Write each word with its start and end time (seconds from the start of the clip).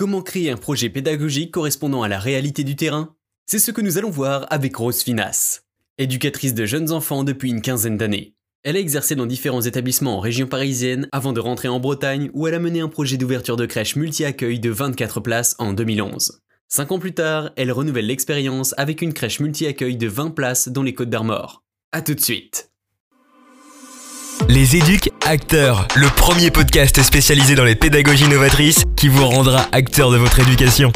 Comment 0.00 0.22
créer 0.22 0.50
un 0.50 0.56
projet 0.56 0.88
pédagogique 0.88 1.50
correspondant 1.50 2.02
à 2.02 2.08
la 2.08 2.18
réalité 2.18 2.64
du 2.64 2.74
terrain? 2.74 3.14
C'est 3.44 3.58
ce 3.58 3.70
que 3.70 3.82
nous 3.82 3.98
allons 3.98 4.08
voir 4.08 4.46
avec 4.48 4.74
Rose 4.74 5.02
Finas, 5.02 5.60
éducatrice 5.98 6.54
de 6.54 6.64
jeunes 6.64 6.90
enfants 6.90 7.22
depuis 7.22 7.50
une 7.50 7.60
quinzaine 7.60 7.98
d'années. 7.98 8.32
Elle 8.62 8.76
a 8.76 8.80
exercé 8.80 9.14
dans 9.14 9.26
différents 9.26 9.60
établissements 9.60 10.16
en 10.16 10.20
région 10.20 10.46
parisienne 10.46 11.06
avant 11.12 11.34
de 11.34 11.40
rentrer 11.40 11.68
en 11.68 11.80
Bretagne 11.80 12.30
où 12.32 12.46
elle 12.46 12.54
a 12.54 12.58
mené 12.58 12.80
un 12.80 12.88
projet 12.88 13.18
d'ouverture 13.18 13.58
de 13.58 13.66
crèche 13.66 13.94
multi-accueil 13.94 14.58
de 14.58 14.70
24 14.70 15.20
places 15.20 15.54
en 15.58 15.74
2011. 15.74 16.40
Cinq 16.66 16.92
ans 16.92 16.98
plus 16.98 17.12
tard, 17.12 17.50
elle 17.56 17.70
renouvelle 17.70 18.06
l'expérience 18.06 18.74
avec 18.78 19.02
une 19.02 19.12
crèche 19.12 19.40
multi-accueil 19.40 19.98
de 19.98 20.08
20 20.08 20.30
places 20.30 20.68
dans 20.68 20.82
les 20.82 20.94
Côtes 20.94 21.10
d'Armor. 21.10 21.62
A 21.92 22.00
tout 22.00 22.14
de 22.14 22.20
suite 22.20 22.70
les 24.48 24.76
éduques 24.76 25.10
acteurs, 25.30 25.86
le 25.94 26.12
premier 26.16 26.50
podcast 26.50 27.00
spécialisé 27.04 27.54
dans 27.54 27.64
les 27.64 27.76
pédagogies 27.76 28.28
novatrices 28.28 28.84
qui 28.96 29.06
vous 29.06 29.24
rendra 29.24 29.68
acteur 29.70 30.10
de 30.10 30.16
votre 30.16 30.40
éducation. 30.40 30.90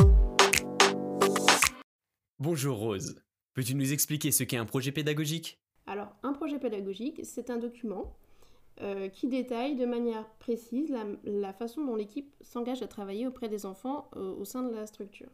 Bonjour 2.40 2.76
Rose, 2.76 3.14
peux-tu 3.54 3.76
nous 3.76 3.92
expliquer 3.92 4.32
ce 4.32 4.42
qu'est 4.42 4.56
un 4.56 4.64
projet 4.64 4.90
pédagogique? 4.90 5.60
Alors, 5.86 6.08
un 6.24 6.32
projet 6.32 6.58
pédagogique, 6.58 7.20
c'est 7.22 7.48
un 7.48 7.58
document 7.58 8.16
euh, 8.82 9.08
qui 9.08 9.28
détaille 9.28 9.76
de 9.76 9.86
manière 9.86 10.28
précise 10.40 10.92
la, 11.22 11.52
façon 11.52 11.84
dont 11.84 11.94
l'équipe 11.94 12.34
s'engage 12.40 12.82
à 12.82 12.88
travailler 12.88 13.28
auprès 13.28 13.48
des 13.48 13.64
enfants 13.64 14.10
euh, 14.16 14.34
au 14.34 14.44
sein 14.44 14.64
de 14.64 14.74
la 14.74 14.88
structure. 14.88 15.30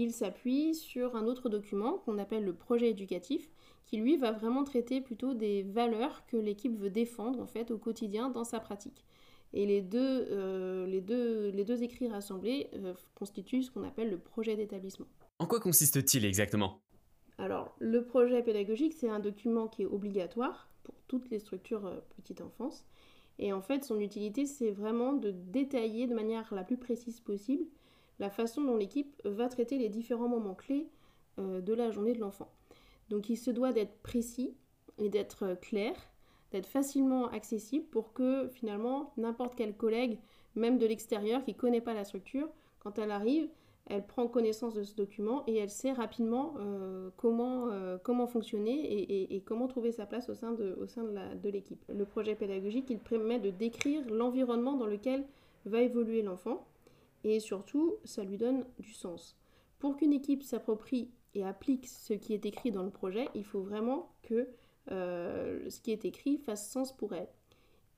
Il 0.00 0.12
s'appuie 0.12 0.76
sur 0.76 1.16
un 1.16 1.26
autre 1.26 1.48
document 1.48 1.98
qu'on 1.98 2.18
appelle 2.18 2.44
le 2.44 2.52
projet 2.52 2.90
éducatif, 2.90 3.50
qui 3.84 3.96
lui 3.96 4.16
va 4.16 4.30
vraiment 4.30 4.62
traiter 4.62 5.00
plutôt 5.00 5.34
des 5.34 5.64
valeurs 5.64 6.24
que 6.28 6.36
l'équipe 6.36 6.78
veut 6.78 6.88
défendre 6.88 7.40
en 7.40 7.48
fait 7.48 7.72
au 7.72 7.78
quotidien 7.78 8.30
dans 8.30 8.44
sa 8.44 8.60
pratique. 8.60 9.04
Et 9.52 9.66
les 9.66 9.82
deux, 9.82 10.28
euh, 10.30 10.86
les 10.86 11.00
deux, 11.00 11.48
les 11.48 11.64
deux 11.64 11.82
écrits 11.82 12.06
rassemblés 12.06 12.68
euh, 12.74 12.94
constituent 13.16 13.64
ce 13.64 13.72
qu'on 13.72 13.82
appelle 13.82 14.08
le 14.08 14.18
projet 14.18 14.54
d'établissement. 14.54 15.06
En 15.40 15.46
quoi 15.46 15.58
consiste-t-il 15.58 16.24
exactement? 16.24 16.78
Alors, 17.36 17.74
le 17.80 18.04
projet 18.04 18.40
pédagogique, 18.44 18.92
c'est 18.92 19.10
un 19.10 19.18
document 19.18 19.66
qui 19.66 19.82
est 19.82 19.86
obligatoire 19.86 20.70
pour 20.84 20.94
toutes 21.08 21.28
les 21.30 21.40
structures 21.40 21.86
euh, 21.86 21.96
petite 22.16 22.40
enfance. 22.40 22.84
Et 23.40 23.52
en 23.52 23.62
fait, 23.62 23.82
son 23.82 23.98
utilité, 23.98 24.46
c'est 24.46 24.70
vraiment 24.70 25.12
de 25.12 25.32
détailler 25.32 26.06
de 26.06 26.14
manière 26.14 26.54
la 26.54 26.62
plus 26.62 26.76
précise 26.76 27.18
possible 27.18 27.64
la 28.18 28.30
façon 28.30 28.62
dont 28.62 28.76
l'équipe 28.76 29.20
va 29.24 29.48
traiter 29.48 29.78
les 29.78 29.88
différents 29.88 30.28
moments 30.28 30.54
clés 30.54 30.88
de 31.38 31.72
la 31.72 31.92
journée 31.92 32.14
de 32.14 32.18
l'enfant. 32.18 32.50
Donc 33.10 33.28
il 33.28 33.36
se 33.36 33.50
doit 33.50 33.72
d'être 33.72 33.96
précis 34.02 34.54
et 34.98 35.08
d'être 35.08 35.44
euh, 35.44 35.54
clair, 35.54 35.94
d'être 36.52 36.66
facilement 36.66 37.28
accessible 37.28 37.86
pour 37.86 38.12
que 38.12 38.48
finalement 38.48 39.12
n'importe 39.16 39.54
quel 39.54 39.74
collègue, 39.74 40.18
même 40.54 40.78
de 40.78 40.86
l'extérieur 40.86 41.44
qui 41.44 41.52
ne 41.52 41.58
connaît 41.58 41.80
pas 41.80 41.94
la 41.94 42.04
structure, 42.04 42.48
quand 42.80 42.98
elle 42.98 43.10
arrive, 43.10 43.48
elle 43.86 44.06
prend 44.06 44.28
connaissance 44.28 44.74
de 44.74 44.82
ce 44.82 44.94
document 44.94 45.44
et 45.46 45.56
elle 45.56 45.70
sait 45.70 45.92
rapidement 45.92 46.54
euh, 46.58 47.08
comment, 47.16 47.68
euh, 47.70 47.96
comment 48.02 48.26
fonctionner 48.26 49.32
et, 49.34 49.40
comment 49.40 49.66
trouver 49.66 49.92
sa 49.92 50.04
place 50.04 50.28
au 50.28 50.34
sein 50.34 50.52
de, 50.52 50.76
au 50.78 50.86
sein 50.86 51.04
de 51.04 51.48
l'équipe. 51.48 51.82
Le 51.88 52.04
projet 52.04 52.34
pédagogique, 52.34 52.90
il 52.90 52.98
permet 52.98 53.38
de 53.38 53.48
décrire 53.48 54.02
l'environnement 54.10 54.76
dans 54.76 54.86
lequel 54.86 55.24
va 55.64 55.80
évoluer 55.80 56.20
l'enfant 56.20 56.66
et 57.24 57.40
surtout, 57.40 57.96
ça 58.04 58.24
lui 58.24 58.36
donne 58.36 58.64
du 58.78 58.92
sens. 58.92 59.36
Pour 59.78 59.96
qu'une 59.96 60.12
équipe 60.12 60.42
s'approprie 60.42 61.10
et 61.34 61.44
applique 61.44 61.86
ce 61.86 62.14
qui 62.14 62.34
est 62.34 62.46
écrit 62.46 62.70
dans 62.70 62.82
le 62.82 62.90
projet, 62.90 63.28
il 63.34 63.44
faut 63.44 63.62
vraiment 63.62 64.10
que 64.22 64.48
euh, 64.90 65.68
ce 65.68 65.80
qui 65.80 65.92
est 65.92 66.04
écrit 66.04 66.38
fasse 66.38 66.70
sens 66.70 66.96
pour 66.96 67.14
elle. 67.14 67.28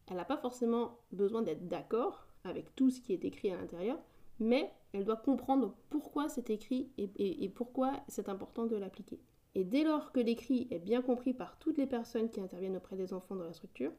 Elle 0.08 0.16
n'a 0.16 0.24
pas 0.24 0.36
forcément 0.36 0.98
besoin 1.12 1.42
d'être 1.42 1.68
d'accord 1.68 2.26
avec 2.44 2.74
tout 2.74 2.90
ce 2.90 3.00
qui 3.00 3.12
est 3.12 3.24
écrit 3.24 3.50
à 3.50 3.56
l'intérieur, 3.56 3.98
mais 4.40 4.72
elle 4.92 5.04
doit 5.04 5.16
comprendre 5.16 5.76
pourquoi 5.88 6.28
c'est 6.28 6.50
écrit 6.50 6.90
et, 6.98 7.48
pourquoi 7.50 7.92
c'est 8.08 8.28
important 8.28 8.66
de 8.66 8.76
l'appliquer. 8.76 9.20
Et 9.54 9.64
dès 9.64 9.84
lors 9.84 10.12
que 10.12 10.20
l'écrit 10.20 10.66
est 10.70 10.78
bien 10.78 11.02
compris 11.02 11.32
par 11.32 11.58
toutes 11.58 11.78
les 11.78 11.86
personnes 11.86 12.30
qui 12.30 12.40
interviennent 12.40 12.76
auprès 12.76 12.96
des 12.96 13.12
enfants 13.12 13.36
dans 13.36 13.44
la 13.44 13.52
structure, 13.52 13.92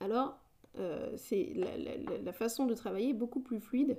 alors 0.00 0.38
c'est 1.16 1.52
la, 2.24 2.32
façon 2.32 2.66
de 2.66 2.74
travailler 2.74 3.12
beaucoup 3.12 3.40
plus 3.40 3.60
fluide 3.60 3.98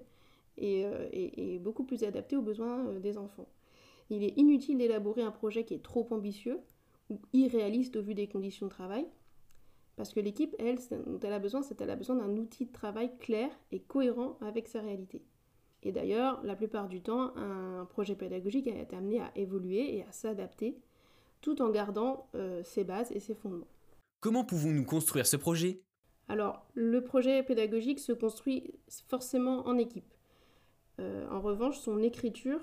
et, 0.58 0.86
euh, 0.86 1.60
beaucoup 1.60 1.84
plus 1.84 2.04
adaptée 2.04 2.36
aux 2.36 2.42
besoins 2.42 2.94
des 3.00 3.18
enfants. 3.18 3.48
Il 4.10 4.24
est 4.24 4.38
inutile 4.38 4.78
d'élaborer 4.78 5.22
un 5.22 5.32
projet 5.32 5.64
qui 5.64 5.74
est 5.74 5.84
trop 5.84 6.08
ambitieux 6.12 6.60
ou 7.10 7.20
irréaliste 7.34 7.96
au 7.96 8.02
vu 8.02 8.14
des 8.14 8.28
conditions 8.28 8.68
de 8.68 8.72
travail, 8.72 9.06
parce 9.96 10.14
que 10.14 10.20
l'équipe, 10.20 10.56
elle, 10.60 10.78
dont 11.06 11.20
elle 11.22 11.34
a 11.34 11.40
besoin, 11.40 11.62
c'est 11.62 11.76
qu'elle 11.76 11.90
a 11.90 11.96
besoin 11.96 12.18
d'un 12.18 12.36
outil 12.38 12.66
de 12.66 12.72
travail 12.72 13.16
clair 13.18 13.50
et 13.72 13.80
cohérent 13.80 14.38
avec 14.42 14.68
sa 14.68 14.82
réalité. 14.82 15.24
Et 15.84 15.92
d'ailleurs, 15.92 16.44
la 16.44 16.56
plupart 16.56 16.88
du 16.88 17.02
temps, 17.02 17.36
un 17.38 17.86
projet 17.86 18.16
pédagogique 18.16 18.68
est 18.68 18.94
amené 18.94 19.22
à 19.22 19.32
évoluer 19.36 19.96
et 19.96 20.04
à 20.04 20.12
s'adapter, 20.12 20.80
tout 21.42 21.62
en 21.62 21.70
gardant 21.70 22.28
euh, 22.36 22.64
ses 22.64 22.84
bases 22.84 23.12
et 23.12 23.20
ses 23.20 23.36
fondements. 23.36 23.68
Comment 24.20 24.44
pouvons-nous 24.44 24.86
construire 24.86 25.28
ce 25.28 25.38
projet? 25.38 25.85
Alors, 26.28 26.66
le 26.74 27.04
projet 27.04 27.44
pédagogique 27.44 28.00
se 28.00 28.12
construit 28.12 28.74
forcément 29.08 29.68
en 29.68 29.78
équipe. 29.78 30.14
Euh, 31.00 31.28
en 31.30 31.42
revanche, 31.42 31.78
son 31.78 32.02
écriture 32.02 32.60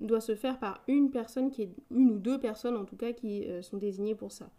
doit 0.00 0.20
se 0.20 0.34
faire 0.34 0.58
par 0.58 0.84
une 0.86 1.10
personne, 1.10 1.50
qui 1.50 1.62
est, 1.62 1.70
une 1.90 2.12
ou 2.12 2.18
deux 2.18 2.38
personnes 2.38 2.76
en 2.76 2.84
tout 2.84 2.96
cas, 2.96 3.12
qui 3.12 3.46
euh, 3.46 3.62
sont 3.62 3.78
désignées 3.78 4.14
pour 4.14 4.30
ça. 4.30 4.50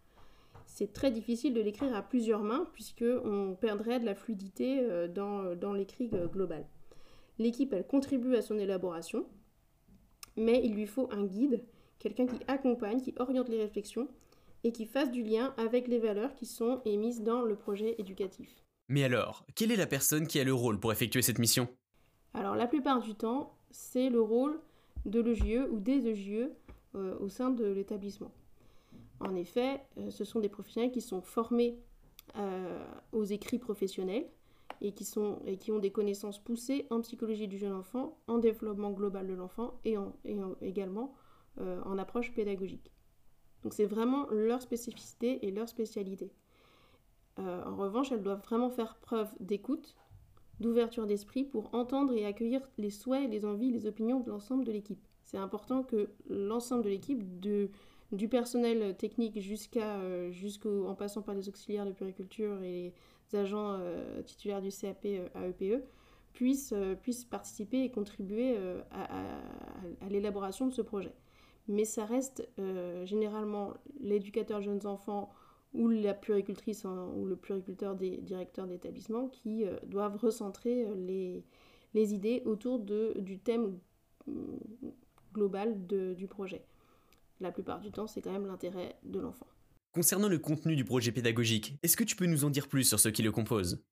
C'est 0.65 0.93
très 0.93 1.11
difficile 1.11 1.53
de 1.53 1.61
l'écrire 1.61 1.95
à 1.95 2.01
plusieurs 2.01 2.43
mains, 2.43 2.67
puisqu'on 2.73 3.57
perdrait 3.59 3.99
de 3.99 4.05
la 4.05 4.15
fluidité 4.15 4.79
euh, 4.81 5.07
dans, 5.07 5.73
l'écrit 5.73 6.09
global. 6.09 6.65
L'équipe, 7.39 7.73
elle 7.73 7.87
contribue 7.87 8.35
à 8.35 8.41
son 8.41 8.57
élaboration, 8.57 9.25
mais 10.35 10.61
il 10.63 10.75
lui 10.75 10.87
faut 10.87 11.09
un 11.11 11.25
guide, 11.25 11.63
quelqu'un 11.99 12.25
qui 12.25 12.39
accompagne, 12.47 13.01
qui 13.01 13.13
oriente 13.17 13.49
les 13.49 13.61
réflexions 13.61 14.07
et 14.63 14.71
qui 14.71 14.85
fasse 14.85 15.11
du 15.11 15.23
lien 15.23 15.53
avec 15.57 15.87
les 15.87 15.99
valeurs 15.99 16.35
qui 16.35 16.45
sont 16.45 16.81
émises 16.85 17.21
dans 17.21 17.41
le 17.41 17.55
projet 17.55 17.95
éducatif. 17.97 18.63
Mais 18.89 19.03
alors, 19.03 19.45
quelle 19.55 19.71
est 19.71 19.77
la 19.77 19.87
personne 19.87 20.27
qui 20.27 20.39
a 20.39 20.43
le 20.43 20.53
rôle 20.53 20.79
pour 20.79 20.91
effectuer 20.91 21.21
cette 21.21 21.39
mission? 21.39 21.67
Alors 22.33 22.55
la 22.55 22.67
plupart 22.67 23.01
du 23.01 23.15
temps, 23.15 23.53
c'est 23.71 24.09
le 24.09 24.21
rôle 24.21 24.59
de 25.05 25.19
l'EGE 25.19 25.67
ou 25.69 25.79
des 25.79 26.07
EGE 26.07 26.49
euh, 26.95 27.17
au 27.19 27.29
sein 27.29 27.49
de 27.49 27.65
l'établissement. 27.65 28.31
En 29.19 29.35
effet, 29.35 29.81
euh, 29.97 30.09
ce 30.09 30.25
sont 30.25 30.39
des 30.39 30.49
professionnels 30.49 30.91
qui 30.91 31.01
sont 31.01 31.21
formés 31.21 31.77
euh, 32.37 32.83
aux 33.11 33.23
écrits 33.23 33.59
professionnels 33.59 34.25
et 34.81 34.93
qui, 34.93 35.05
sont, 35.05 35.39
et 35.45 35.57
qui 35.57 35.71
ont 35.71 35.79
des 35.79 35.91
connaissances 35.91 36.43
poussées 36.43 36.87
en 36.89 37.01
psychologie 37.01 37.47
du 37.47 37.57
jeune 37.57 37.73
enfant, 37.73 38.17
en 38.27 38.39
développement 38.39 38.91
global 38.91 39.27
de 39.27 39.33
l'enfant 39.33 39.79
et, 39.85 39.97
en, 39.97 40.13
également 40.61 41.13
en 41.59 41.97
approche 41.97 42.33
pédagogique. 42.33 42.91
Donc 43.63 43.73
c'est 43.73 43.85
vraiment 43.85 44.27
leur 44.31 44.61
spécificité 44.61 45.45
et 45.45 45.51
leur 45.51 45.69
spécialité. 45.69 46.31
en 47.37 47.75
revanche, 47.75 48.11
elles 48.11 48.23
doivent 48.23 48.43
vraiment 48.43 48.69
faire 48.69 48.95
preuve 48.97 49.29
d'écoute, 49.39 49.95
d'ouverture 50.59 51.07
d'esprit 51.07 51.43
pour 51.43 51.73
entendre 51.73 52.13
et 52.13 52.25
accueillir 52.25 52.61
les 52.77 52.91
souhaits, 52.91 53.29
les 53.29 53.45
envies, 53.45 53.71
les 53.71 53.87
opinions 53.87 54.19
de 54.19 54.29
l'ensemble 54.29 54.63
de 54.63 54.71
l'équipe. 54.71 55.03
C'est 55.25 55.37
important 55.37 55.83
que 55.83 56.09
l'ensemble 56.29 56.83
de 56.83 56.89
l'équipe, 56.89 57.39
du 57.39 58.27
personnel 58.27 58.95
technique 58.97 59.39
euh, 59.77 60.31
en 60.85 60.95
passant 60.95 61.21
par 61.21 61.35
les 61.35 61.47
auxiliaires 61.47 61.85
de 61.85 61.91
puriculture 61.91 62.61
et 62.63 62.93
les 63.31 63.39
agents 63.39 63.77
euh, 63.79 64.21
titulaires 64.23 64.61
du 64.61 64.69
CAP 64.69 65.05
AEPE, 65.05 65.61
euh, 65.61 65.79
puissent, 66.33 66.73
puissent 67.01 67.25
participer 67.25 67.83
et 67.83 67.91
contribuer 67.91 68.57
à, 68.91 70.09
l'élaboration 70.09 70.67
de 70.67 70.71
ce 70.71 70.81
projet. 70.81 71.13
Mais 71.67 71.85
ça 71.85 72.05
reste 72.05 72.49
généralement 73.05 73.73
l'éducateur 73.99 74.61
jeunes 74.61 74.85
enfants 74.85 75.31
ou 75.73 75.87
la 75.87 76.13
puricultrice 76.13 76.85
ou 76.85 77.25
le 77.25 77.35
puriculteur 77.35 77.95
des 77.95 78.17
directeurs 78.17 78.67
d'établissement 78.67 79.29
qui 79.29 79.65
euh, 79.65 79.77
doivent 79.85 80.17
recentrer 80.17 80.85
euh, 80.85 80.95
les, 80.95 81.45
les, 81.93 82.13
idées 82.13 82.41
autour 82.45 82.79
de, 82.79 83.13
du 83.19 83.39
thème 83.39 83.77
mm, 84.27 84.33
global 85.33 85.87
de, 85.87 86.13
du 86.13 86.27
projet. 86.27 86.65
La 87.39 87.51
plupart 87.51 87.79
du 87.79 87.91
temps, 87.91 88.07
c'est 88.07 88.21
quand 88.21 88.31
même 88.31 88.45
l'intérêt 88.45 88.95
de 89.03 89.19
l'enfant. 89.19 89.47
Concernant 89.93 90.29
le 90.29 90.39
contenu 90.39 90.75
du 90.75 90.85
projet 90.85 91.11
pédagogique, 91.11 91.77
est-ce 91.83 91.97
que 91.97 92.03
tu 92.03 92.15
peux 92.15 92.25
nous 92.25 92.45
en 92.45 92.49
dire 92.49 92.67
plus 92.67 92.83
sur 92.83 92.99
ce 92.99 93.09
qui 93.09 93.23
le 93.23 93.31
compose? 93.31 93.83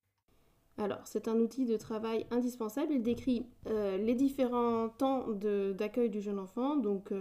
Alors, 0.77 1.01
c'est 1.05 1.27
un 1.27 1.35
outil 1.39 1.65
de 1.65 1.75
travail 1.75 2.25
indispensable. 2.31 2.93
Il 2.93 3.03
décrit 3.03 3.45
euh, 3.67 3.97
les 3.97 4.15
différents 4.15 4.87
temps 4.87 5.27
d'accueil 5.29 6.09
du 6.09 6.21
jeune 6.21 6.39
enfant, 6.39 6.77
donc 6.77 7.11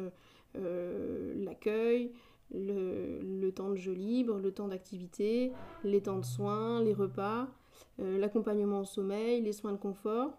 l'accueil, 1.36 2.12
le, 2.54 3.50
temps 3.50 3.70
de 3.70 3.76
jeu 3.76 3.92
libre, 3.92 4.38
le 4.38 4.52
temps 4.52 4.68
d'activité, 4.68 5.52
les 5.84 6.02
temps 6.02 6.18
de 6.18 6.24
soins, 6.24 6.82
les 6.82 6.94
repas, 6.94 7.48
euh, 8.00 8.18
l'accompagnement 8.18 8.80
au 8.80 8.84
sommeil, 8.84 9.40
les 9.40 9.52
soins 9.52 9.72
de 9.72 9.78
confort. 9.78 10.38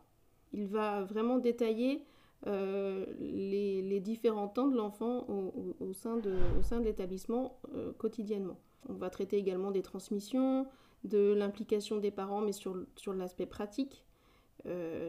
Il 0.54 0.68
va 0.68 1.04
vraiment 1.04 1.38
détailler 1.38 2.04
euh, 2.48 3.06
les, 3.20 4.00
différents 4.00 4.48
temps 4.48 4.68
de 4.68 4.76
l'enfant 4.76 5.28
au, 5.28 5.94
sein 5.94 6.18
de, 6.18 6.84
l'établissement 6.84 7.60
euh, 7.76 7.92
quotidiennement. 7.94 8.60
On 8.88 8.94
va 8.94 9.10
traiter 9.10 9.38
également 9.38 9.72
des 9.72 9.82
transmissions, 9.82 10.66
de 11.04 11.34
l'implication 11.34 11.98
des 11.98 12.12
parents, 12.12 12.42
mais 12.42 12.54
sur 12.54 13.14
l'aspect 13.14 13.46
pratique, 13.46 14.04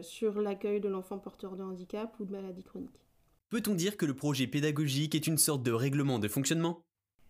sur 0.01 0.41
l'accueil 0.41 0.79
de 0.79 0.87
l'enfant 0.87 1.19
porteur 1.19 1.55
de 1.55 1.63
handicap 1.63 2.17
ou 2.19 2.25
de 2.25 2.31
maladie 2.31 2.63
chronique. 2.63 3.01
Peut-on 3.51 3.75
dire 3.75 3.97
que 3.97 4.05
le 4.05 4.13
projet 4.13 4.47
pédagogique 4.47 5.13
est 5.13 5.27
une 5.27 5.37
sorte 5.37 5.61
de 5.61 5.73
règlement 5.73 6.19
de 6.19 6.29
fonctionnement? 6.29 6.79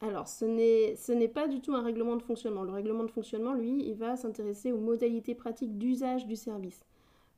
Alors, 0.01 0.27
ce 0.27 0.45
n'est 0.45 1.27
pas 1.27 1.47
du 1.47 1.62
tout 1.62 1.73
un 1.73 1.81
règlement 1.81 2.15
de 2.15 2.21
fonctionnement. 2.21 2.62
Le 2.62 2.71
règlement 2.71 3.03
de 3.03 3.09
fonctionnement, 3.09 3.56
lui, 3.56 3.83
il 3.89 3.95
va 3.95 4.15
s'intéresser 4.15 4.71
aux 4.71 4.79
modalités 4.79 5.33
pratiques 5.33 5.79
d'usage 5.79 6.27
du 6.27 6.35
service. 6.35 6.85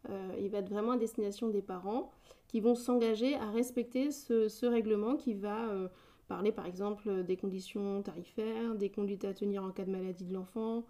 Euh, 0.10 0.34
il 0.38 0.50
va 0.50 0.58
être 0.58 0.68
vraiment 0.68 0.92
à 0.92 0.98
destination 0.98 1.48
des 1.48 1.62
parents 1.62 2.12
qui 2.50 2.60
vont 2.60 2.76
s'engager 2.76 3.36
à 3.36 3.50
respecter 3.52 4.12
ce, 4.12 4.66
règlement 4.66 5.16
qui 5.16 5.34
va 5.34 5.70
euh, 5.70 5.88
parler 6.28 6.52
par 6.52 6.66
exemple 6.66 7.24
des 7.24 7.38
conditions 7.38 8.02
tarifaires, 8.02 8.76
des 8.76 8.90
conduites 8.90 9.24
à 9.24 9.34
tenir 9.34 9.64
en 9.64 9.72
cas 9.72 9.86
de 9.86 9.92
maladie 9.92 10.26
de 10.26 10.34
l'enfant, 10.34 10.84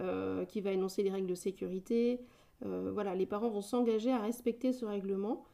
euh, 0.00 0.44
qui 0.44 0.60
va 0.60 0.72
énoncer 0.72 1.02
les 1.02 1.10
règles 1.10 1.26
de 1.26 1.34
sécurité. 1.34 2.20
voilà, 2.60 3.14
les 3.14 3.24
parents 3.24 3.48
vont 3.48 3.62
s'engager 3.62 4.12
à 4.12 4.18
respecter 4.18 4.74
ce 4.74 4.84
règlement 4.84 5.46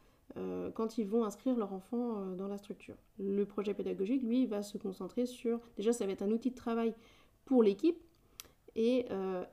quand 0.74 0.98
ils 0.98 1.06
vont 1.06 1.24
inscrire 1.24 1.56
leur 1.56 1.72
enfant 1.72 2.26
dans 2.36 2.48
la 2.48 2.58
structure. 2.58 2.96
Le 3.18 3.44
projet 3.44 3.72
pédagogique, 3.72 4.22
lui, 4.22 4.46
va 4.46 4.62
se 4.62 4.78
concentrer 4.78 5.26
sur, 5.26 5.60
déjà 5.76 5.92
ça 5.92 6.06
va 6.06 6.12
être 6.12 6.22
un 6.22 6.30
outil 6.32 6.50
de 6.50 6.56
travail 6.56 6.92
pour 7.44 7.62
l'équipe 7.62 8.02
et 8.74 9.06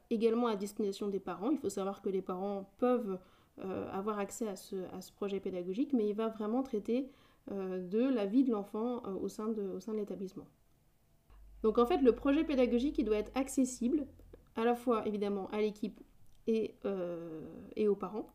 également 0.10 0.48
à 0.48 0.56
destination 0.56 1.08
des 1.08 1.20
parents. 1.20 1.52
Il 1.52 1.60
faut 1.60 1.70
savoir 1.70 2.02
que 2.02 2.10
les 2.10 2.24
parents 2.24 2.72
peuvent 2.80 3.20
euh, 3.60 3.88
avoir 3.92 4.18
accès 4.18 4.48
à 4.48 4.56
ce, 4.56 4.76
projet 5.18 5.40
pédagogique, 5.40 5.94
mais 5.94 6.08
il 6.08 6.16
va 6.16 6.30
vraiment 6.30 6.64
traiter 6.64 7.12
euh, 7.52 7.80
de 7.80 8.00
la 8.00 8.26
vie 8.26 8.44
de 8.44 8.52
l'enfant 8.52 9.04
euh, 9.06 9.14
au 9.14 9.28
sein 9.28 9.50
de, 9.50 9.78
l'établissement. 9.94 10.48
Donc 11.62 11.78
en 11.78 11.86
fait, 11.86 11.98
le 11.98 12.14
projet 12.14 12.44
pédagogique, 12.44 12.98
il 12.98 13.06
doit 13.06 13.18
être 13.18 13.32
accessible 13.36 14.08
à 14.56 14.64
la 14.64 14.74
fois 14.74 15.06
évidemment 15.06 15.48
à 15.52 15.62
l'équipe 15.62 16.00
et 16.48 16.74
aux 17.88 17.96
parents. 17.96 18.28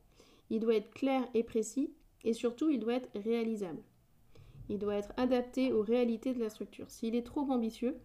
Il 0.49 0.61
doit 0.61 0.77
être 0.77 0.91
clair 0.91 1.27
et 1.35 1.43
précis 1.43 1.93
et 2.25 2.33
surtout, 2.33 2.71
il 2.71 2.81
doit 2.81 2.95
être 2.95 3.11
réalisable. 3.15 3.83
Il 4.69 4.79
doit 4.79 4.97
être 4.97 5.13
adapté 5.17 5.73
aux 5.73 5.83
réalités 5.83 6.35
de 6.35 6.41
la 6.41 6.51
structure. 6.51 6.91
S'il 6.91 7.15
est 7.15 7.27
trop 7.27 7.51
ambitieux, 7.51 7.97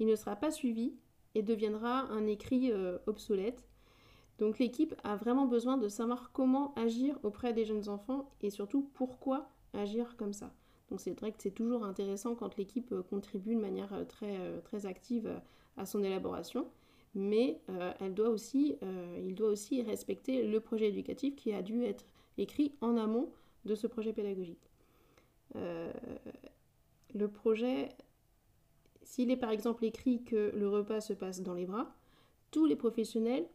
il 0.00 0.06
ne 0.06 0.16
sera 0.16 0.36
pas 0.36 0.50
suivi 0.50 0.94
et 1.34 1.42
deviendra 1.42 2.00
un 2.10 2.26
écrit 2.26 2.72
obsolète 3.06 3.68
donc 4.38 4.58
l'équipe 4.58 4.94
a 5.02 5.16
vraiment 5.16 5.46
besoin 5.46 5.76
de 5.76 5.88
savoir 5.88 6.30
comment 6.32 6.72
agir 6.74 7.18
auprès 7.22 7.52
des 7.52 7.64
jeunes 7.64 7.88
enfants 7.88 8.30
et 8.40 8.50
surtout 8.50 8.88
pourquoi 8.94 9.50
agir 9.74 10.16
comme 10.16 10.32
ça. 10.32 10.52
Donc 10.90 11.00
c'est 11.00 11.18
vrai 11.18 11.32
que 11.32 11.42
c'est 11.42 11.50
toujours 11.50 11.84
intéressant 11.84 12.34
quand 12.34 12.56
l'équipe 12.56 12.92
euh, 12.92 13.02
contribue 13.02 13.54
de 13.54 13.60
manière 13.60 13.92
euh, 13.92 14.04
très, 14.04 14.38
euh, 14.38 14.60
très 14.60 14.86
active 14.86 15.30
à 15.76 15.84
son 15.84 16.02
élaboration, 16.02 16.66
mais 17.14 17.60
elle 18.00 18.14
doit 18.14 18.28
aussi, 18.28 18.76
il 19.24 19.34
doit 19.34 19.48
aussi 19.48 19.80
respecter 19.82 20.44
le 20.44 20.60
projet 20.60 20.88
éducatif 20.88 21.36
qui 21.36 21.52
a 21.52 21.62
dû 21.62 21.84
être 21.84 22.04
écrit 22.36 22.72
en 22.80 22.96
amont 22.96 23.30
de 23.64 23.74
ce 23.74 23.86
projet 23.86 24.12
pédagogique. 24.12 24.70
le 25.54 27.28
projet, 27.28 27.88
s'il 29.02 29.30
est 29.30 29.36
par 29.36 29.50
exemple 29.50 29.84
écrit 29.84 30.22
que 30.22 30.52
le 30.54 30.68
repas 30.68 31.00
se 31.00 31.12
passe 31.12 31.42
dans 31.42 31.54
les 31.54 31.66
bras, 31.66 31.94
tous 32.50 32.66
les 32.66 32.76
professionnels 32.76 33.46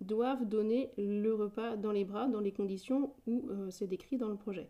doivent 0.00 0.46
donner 0.46 0.90
le 0.96 1.34
repas 1.34 1.76
dans 1.76 1.92
les 1.92 2.04
bras 2.04 2.28
dans 2.28 2.40
les 2.40 2.52
conditions 2.52 3.12
où 3.26 3.48
euh, 3.50 3.70
c'est 3.70 3.86
décrit 3.86 4.16
dans 4.16 4.28
le 4.28 4.36
projet. 4.36 4.68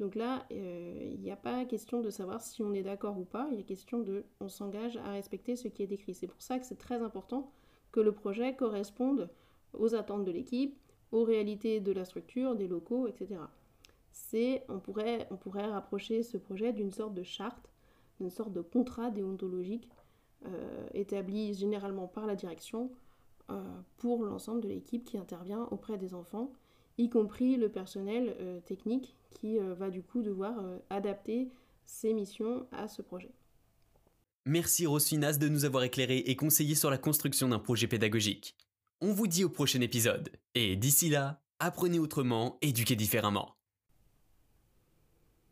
Donc 0.00 0.16
là, 0.16 0.44
euh, 0.50 1.10
il 1.12 1.20
n'y 1.20 1.30
a 1.30 1.36
pas 1.36 1.64
question 1.64 2.00
de 2.00 2.10
savoir 2.10 2.40
si 2.40 2.62
on 2.62 2.74
est 2.74 2.82
d'accord 2.82 3.18
ou 3.18 3.24
pas, 3.24 3.48
il 3.52 3.58
y 3.58 3.60
a 3.60 3.62
question 3.62 4.00
de 4.00 4.24
on 4.40 4.48
s'engage 4.48 4.96
à 4.96 5.12
respecter 5.12 5.54
ce 5.54 5.68
qui 5.68 5.84
est 5.84 5.86
décrit. 5.86 6.14
C'est 6.14 6.26
pour 6.26 6.42
ça 6.42 6.58
que 6.58 6.66
c'est 6.66 6.78
très 6.78 7.00
important 7.00 7.52
que 7.92 8.00
le 8.00 8.10
projet 8.10 8.56
corresponde 8.56 9.30
aux 9.72 9.94
attentes 9.94 10.24
de 10.24 10.32
l'équipe, 10.32 10.76
aux 11.12 11.22
réalités 11.22 11.78
de 11.78 11.92
la 11.92 12.04
structure, 12.04 12.56
des 12.56 12.66
locaux, 12.66 13.06
etc. 13.06 13.36
C'est, 14.14 14.64
on 14.68 14.78
pourrait, 14.78 15.26
on 15.32 15.36
pourrait 15.36 15.66
rapprocher 15.66 16.22
ce 16.22 16.36
projet 16.36 16.72
d'une 16.72 16.92
sorte 16.92 17.14
de 17.14 17.24
charte, 17.24 17.68
d'une 18.20 18.30
sorte 18.30 18.52
de 18.52 18.60
contrat 18.60 19.10
déontologique 19.10 19.88
euh, 20.46 20.86
établi 20.94 21.52
généralement 21.52 22.06
par 22.06 22.24
la 22.24 22.36
direction 22.36 22.92
euh, 23.50 23.60
pour 23.96 24.24
l'ensemble 24.24 24.60
de 24.60 24.68
l'équipe 24.68 25.04
qui 25.04 25.18
intervient 25.18 25.62
auprès 25.72 25.98
des 25.98 26.14
enfants, 26.14 26.52
y 26.96 27.10
compris 27.10 27.56
le 27.56 27.68
personnel 27.68 28.36
euh, 28.38 28.60
technique 28.60 29.16
qui 29.32 29.58
va 29.58 29.90
du 29.90 30.00
coup 30.00 30.22
devoir 30.22 30.54
adapter 30.90 31.50
ses 31.84 32.14
missions 32.14 32.68
à 32.70 32.86
ce 32.86 33.02
projet. 33.02 33.32
Merci 34.46 34.86
Rosfinas 34.86 35.38
de 35.38 35.48
nous 35.48 35.64
avoir 35.64 35.82
éclairé 35.82 36.18
et 36.18 36.36
conseillé 36.36 36.76
sur 36.76 36.88
la 36.88 36.98
construction 36.98 37.48
d'un 37.48 37.58
projet 37.58 37.88
pédagogique. 37.88 38.56
On 39.00 39.12
vous 39.12 39.26
dit 39.26 39.42
au 39.42 39.50
prochain 39.50 39.80
épisode, 39.80 40.30
et 40.54 40.76
d'ici 40.76 41.10
là, 41.10 41.42
apprenez 41.58 41.98
autrement, 41.98 42.58
éduquez 42.62 42.94
différemment. 42.94 43.56